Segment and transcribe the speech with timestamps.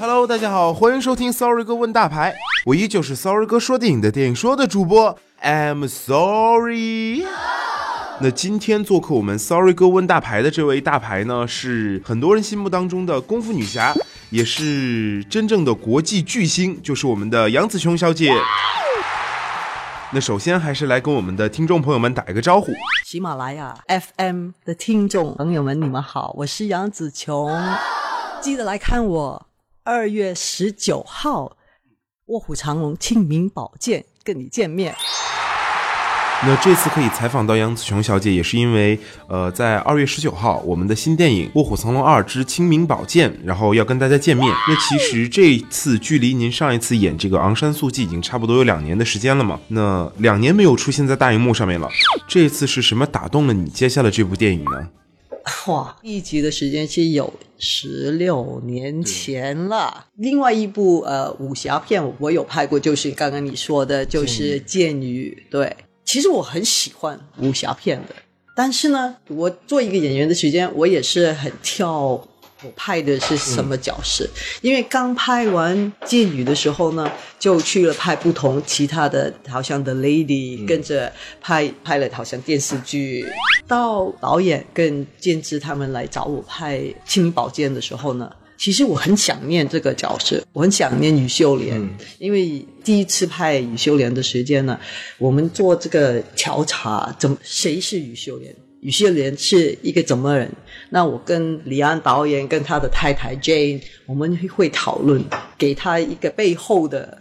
[0.00, 2.32] Hello，大家好，欢迎收听 Sorry 哥问大牌，
[2.66, 7.24] 我依旧是 Sorry 哥说电影的电影说的主播，I'm sorry。
[8.20, 13.92] 那今天做客我们 Sorry 哥问大牌的这位大牌呢，是很多人心目当中的功夫女侠，
[14.30, 18.32] 也是真正的国际巨星，就是我们的杨紫琼小姐。
[20.12, 22.70] 那首先还是来跟我们的听众朋友们打一个招呼。
[23.04, 27.50] 喜马拉雅 FM 的听众朋友们，你们好，我是杨紫琼，
[28.40, 29.47] 记得来看我
[29.88, 31.46] 二月十九号
[32.26, 34.94] 《卧虎藏龙》清明宝剑跟你见面。
[36.42, 44.46] 那这次可以采访到杨紫琼小姐，也是因为，呃，在二月十九号，我们的新电影《卧虎藏龙二之清明宝剑》，然后要跟大家见面。
[44.68, 49.58] 那其实这次距离您上一次演这个昂山素季已经差不多有两年的时间了嘛？
[49.68, 51.88] 那两年没有出现在大荧幕上面了，
[52.28, 54.90] 这次是什么打动了你接下了这部电影呢？
[55.66, 60.06] 哇，一集的时间是有十六年前了。
[60.16, 65.76] 另外一部呃武侠片我有拍过，就是刚刚你说的，就是《剑雨》对。
[66.04, 68.14] 其实我很喜欢武侠片的，
[68.56, 72.26] 但是呢，我做一个演员的时间，我也是很挑，
[72.62, 74.28] 我拍的是什么角色。
[74.60, 83.26] 因为刚拍完《剑雨》的时候呢，就去了拍不同其他的，好像《The Lady》，跟着拍拍了好像电视剧。
[83.66, 88.30] 到导演跟监制他们来找我拍《清明宝剑》的时候呢。
[88.60, 91.80] 其实我很想念这个角色，我很想念于秀莲，
[92.18, 94.76] 因为第一次拍于秀莲的时间呢，
[95.16, 98.52] 我们做这个调查，怎么谁是于秀莲？
[98.80, 100.50] 于秀莲是一个怎么人？
[100.90, 105.24] 那我跟李安导演跟他的太太 Jane，我们会讨论，
[105.56, 107.18] 给他一个背后的。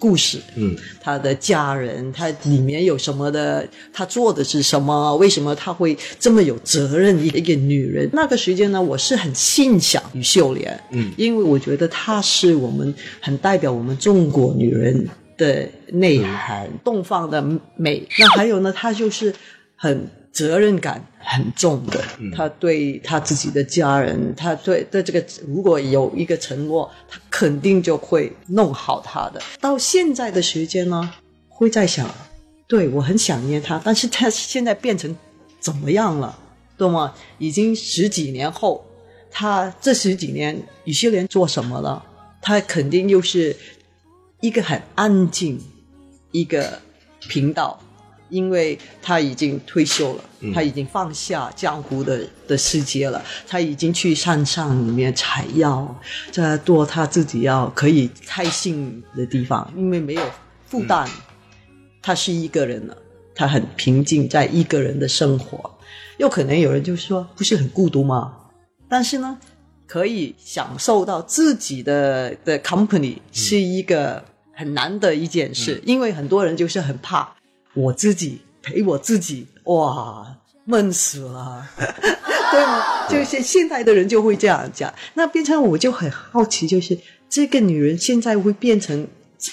[0.00, 3.68] 故事，嗯，他的家人，他里面有什么的？
[3.92, 5.14] 他做的是什么？
[5.16, 7.22] 为什么他会这么有责任？
[7.22, 17.44] 一个女人，那个时间呢，我是很欣赏于秀莲，嗯，因为我觉得她是我们很代表我们中国女人的内涵，东方的
[17.76, 18.02] 美。
[18.18, 19.34] 那还有呢，她就是
[19.76, 20.08] 很。
[20.32, 22.02] 责任感很重的，
[22.34, 29.42] 他对他自己的家人，他对对这个如果有一个承诺，他肯定就会弄好他的。
[29.60, 31.12] 到现在的时间呢，
[31.48, 32.08] 会在想，
[32.66, 35.14] 对我很想念他，但是他现在变成
[35.58, 36.38] 怎么样了，
[36.78, 37.12] 懂吗？
[37.38, 38.86] 已经十几年后，
[39.30, 42.02] 他这十几年有些人做什么了？
[42.40, 43.54] 他肯定又是
[44.40, 45.60] 一个很安静
[46.30, 46.80] 一个
[47.28, 47.78] 频道。
[48.30, 50.24] 因为他已经退休了，
[50.54, 55.94] 他已经放下江湖的的世界了，他已经去山上里面采药，
[56.30, 60.22] 在做他自己要可以开心的地方，因为没有
[60.66, 61.06] 负担，
[62.00, 62.96] 他是一个人了，
[63.34, 65.78] 他很平静，在一个人的生活。
[66.18, 68.36] 又可能有人就说，不是很孤独吗？
[68.88, 69.38] 但是呢，
[69.86, 77.34] 可以享受到自己的的 company 是一个很难的一件事，因为很多人就是很怕。
[77.74, 80.26] 我自己陪我自己，哇，
[80.64, 81.66] 闷死了，
[82.50, 83.08] 对吗？
[83.08, 84.92] 就是现代的人就会这样讲。
[85.14, 86.98] 那变成我就很好奇，就是
[87.28, 89.06] 这个女人现在会变成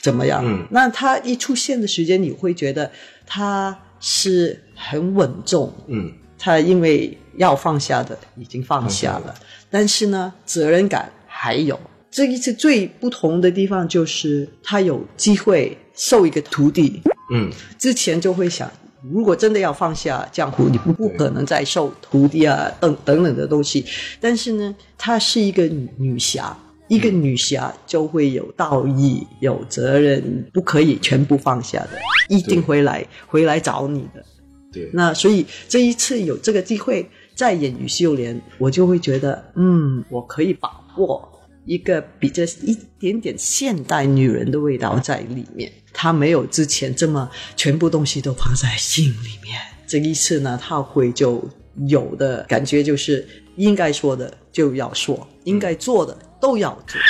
[0.00, 0.44] 怎么样？
[0.70, 2.90] 那她一出现的时间，你会觉得
[3.26, 5.72] 她是很稳重。
[5.88, 9.34] 嗯，她因为要放下的已经放下了，
[9.70, 11.78] 但是呢，责任感还有。
[12.10, 17.00] 这一次最不同的地方就是她有机会收一个徒弟。
[17.32, 18.70] 嗯，之前就会想，
[19.10, 23.84] 如果真的要放下江湖，你不不可能再受徒弟啊等等等的东西。
[24.20, 25.66] 但是呢，她是一个
[25.96, 26.56] 女侠，
[26.88, 31.98] 一个女侠就会有道义、有责任，不可以全部放下的，
[32.28, 34.22] 一定回来回来找你的。
[34.70, 40.68] 对，那所以这一次有这个机会再演于秀莲，我就会觉得，嗯，我可以把
[40.98, 41.31] 握。
[41.64, 49.58] 一个比较一点点现代女人的味道在里面，她没有之前这么全部东西都放在心里面。
[49.86, 51.48] 这一次呢，她会就
[51.86, 57.00] 有的感觉就是应该说的就要说，应该做的都要做。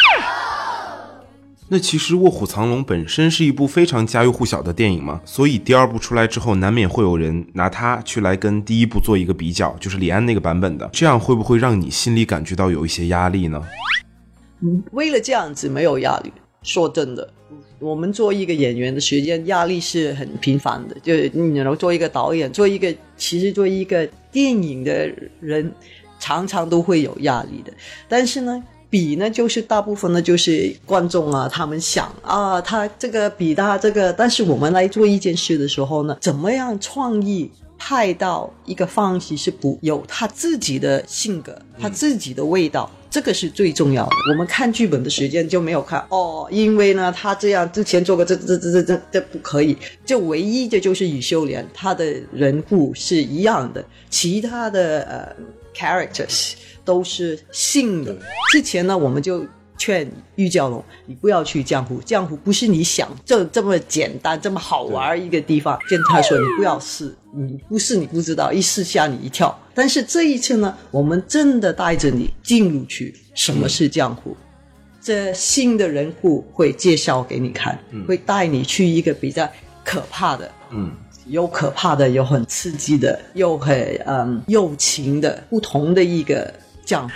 [1.69, 13.63] 那其实《卧虎藏龙》本身是一部非常家喻户晓的电影嘛，所以第二部出来之后，难免会有人拿它去来跟第一部做一个比较，就是李安那个版本的，这样会不会让你心里感觉到有一些压力呢？
[14.93, 16.33] 为了这样子没有压力，
[16.63, 17.29] 说真的，
[17.81, 20.97] 我们做一个演员的时间压力是很频繁的。
[21.03, 25.11] 就你能做一个导演，做一个其实做一个电影的
[25.41, 25.73] 人，
[26.21, 27.73] 常常都会有压力的。
[28.09, 42.89] 但是呢，比呢就是大部分呢就是观众啊，他们想啊，他这个比他这个，但是我们来做一件事的时候呢，怎么样创意派到一个方式是不有他自己的性格，他自己的味道。
[43.13, 44.17] 这个是最重要的。
[44.31, 49.77] 我们看剧本的时间就没有看哦，因为呢，他这样之前做过这这这这这这不可以。
[50.07, 55.37] 就唯一的就是宇秀莲，他的人物是一样的，其他的呃
[55.77, 56.55] characters
[56.87, 58.17] 都是性的。
[58.51, 59.45] 之前呢，我们就。
[59.83, 65.77] 劝玉娇龙，你不要去江湖，江湖不是你想这这么简单、这么好玩一个地方。
[65.89, 69.59] 跟他说，你不要试，你不试你不知道，一试吓你一跳。
[69.75, 74.37] 但是这一次呢，我们真的带着你进入去，什么是江湖？
[75.01, 77.77] 这新的人物会介绍给你看，
[78.07, 79.51] 会带你去一个比较
[79.85, 80.93] 可怕的，嗯，
[81.27, 86.55] 有可怕的，有很刺激的，又很嗯友情的，不同的一个
[86.85, 87.15] 江湖。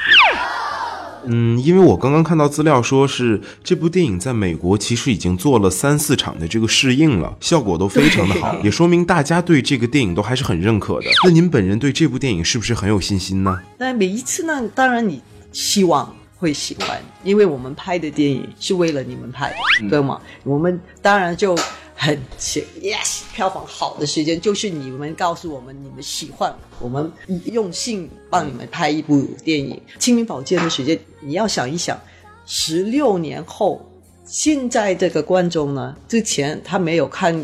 [1.28, 11.06] 嗯，因为我刚刚看到资料，说是这部电影在美国其实已经做了三四场的这个试映了，效果都非常的好，也说明大家对这个电影都还是很认可的。
[11.24, 13.60] 那您本人对这部电影是不是很有信心呢？
[13.78, 19.50] 那每一次呢，当然你希望会喜欢，因为我们拍的电影是为了你们拍
[19.80, 20.20] 的，对吗？
[20.44, 21.56] 我们当然就。
[21.98, 27.10] 很切，yes，票房好的时间就是你们告诉我们你们喜欢，我们
[27.46, 31.98] 用心帮你们拍一部电影《清明宝剑》的时间，你要想一想，
[32.44, 33.80] 十六年后，
[34.26, 37.34] 现在这个观众呢，之前他没有看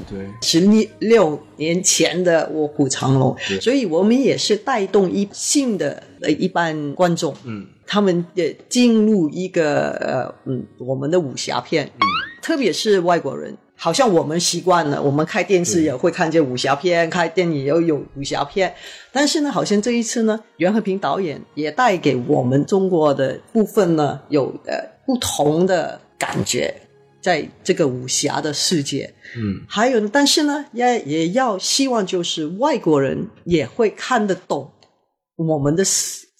[0.42, 0.60] 十
[0.98, 12.04] 六年前的《卧虎藏龙》，所以我们也是带动一新的呃一般观众，嗯，他们也进入一个呃嗯我们的武侠片，嗯，
[12.42, 13.56] 特别是外国人。
[13.82, 18.72] 好像我们习惯了，我们开电视也会看见武侠片，开电影也有武侠片。
[19.10, 26.72] 但是呢，好像这一次呢，袁和平导演也带给我们中国的部分呢，有呃不同的感觉，
[27.20, 29.12] 在这个武侠的世界。
[29.36, 34.70] 嗯，还有，但是呢，也也要希望就是外国人也会看得懂
[35.34, 35.82] 我们的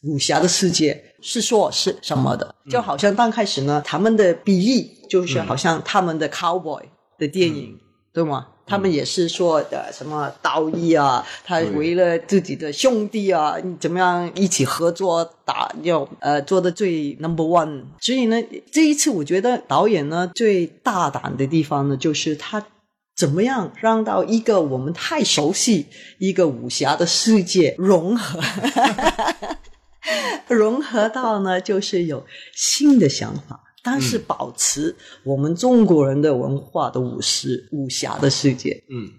[0.04, 2.54] 武侠的世界是说是什么的。
[2.70, 6.80] 就好像刚开始呢，他们的比例就是好像他们的 cowboy。
[7.18, 7.78] 的电影
[8.12, 8.48] 对吗？
[8.64, 17.84] 他们也是说的什么道义啊，他为了自己的兄弟啊，怎么样一起合作打要呃做的最 number one。
[18.00, 18.36] 所以呢，
[18.70, 22.64] 这一次我觉得导演呢最大胆的地方呢，就是他
[23.16, 25.86] 怎么样让到一个我们太熟悉
[26.18, 28.40] 一个武侠的世界融合，
[30.48, 32.24] 融合到呢就是有
[32.54, 33.61] 新的想法。
[33.82, 38.84] 但是保持我们中国人的文化的武士武侠的世界。
[38.88, 39.10] 嗯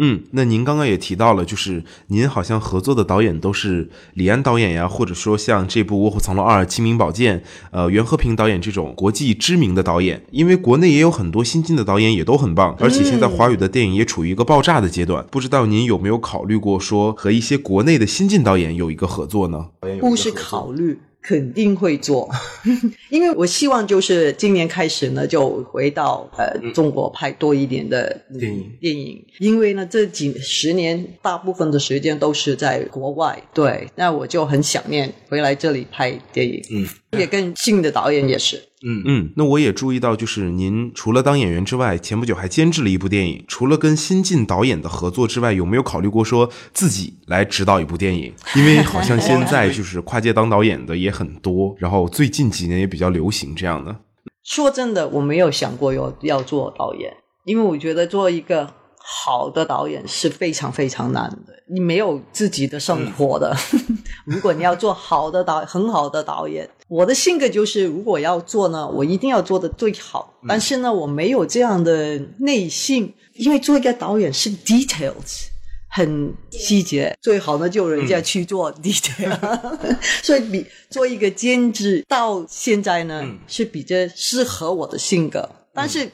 [0.00, 7.40] 嗯，那您刚刚也提到了，就是您好像合作的导演都是李安导演呀，或者说像这部《卧虎藏龙二》《清明宝剑》
[7.72, 10.24] 呃袁和平导演这种国际知名的导演。
[10.30, 15.26] 因为国内也有很多新晋的导演也都很棒，而且现在华语的电影也处于一个爆炸的阶段。
[15.32, 19.70] 不知道您有没有考虑过说和一些国内的新晋导演有一个合作呢？
[19.98, 21.00] 不是考虑。
[21.28, 22.26] 肯定会做，
[23.10, 28.72] 因为我希望就是今年开始呢，就回到呃中国拍多一点的电影。
[28.80, 36.88] 电影，因为呢这几十年大部分的时间都是在国外，对，那我就很想念回来这里拍电影，嗯，
[37.18, 38.62] 也跟新的导演也是。
[38.86, 43.44] 嗯嗯，那我也注意到，就是您除了当演员之外，前不久还监制了一部电影。
[43.48, 48.32] 除了跟新晋导演的合作之外，有没有考虑过说自己来指导一部电影？
[48.54, 53.96] 因为好像现在 就是跨界当导演的也很多，然后最近几年也比较流行这样的。
[54.44, 57.12] 说真的，我没有想过要要做导演，
[57.44, 58.77] 因为我觉得做一个。
[59.10, 63.56] 好的导演是非常非常难的，你没有自己的生活的。
[64.26, 70.34] 如果你要做好的导，很好的导演，我的性格就是，如果要做呢，我一定要做的最好。
[70.46, 75.46] 但是呢，我没有这样的内心，因为做一个导演是 details，
[75.88, 79.34] 很细节，最好呢就人家去做 detail。
[80.22, 86.10] 所以比做一个兼职到现在呢是比较适合我的性格，但是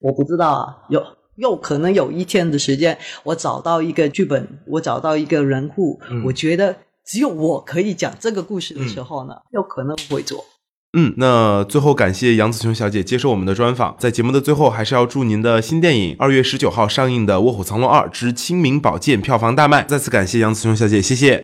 [0.00, 1.00] 我不知道啊，有。
[1.36, 10.44] 又可能有一天的时间，我找到一个剧本，我找到一个人物，我觉得只有我可以讲这个故事的时候呢，有可能会做。
[10.96, 13.96] 嗯，那最后感谢杨子琼小姐接受我们的专访。
[13.98, 19.82] 在节目的最后，还是要祝您的新电影二月十九号上映的《卧虎藏龙二之清明宝剑》票房大卖。
[19.82, 21.42] 再次感谢杨子琼小姐，谢谢。